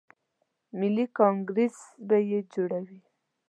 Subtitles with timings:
[0.79, 2.99] ملي کانګریس به یې جوړوي.